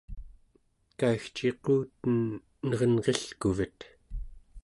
[0.99, 2.17] kaigciquten
[2.67, 3.79] nerenrilkuvet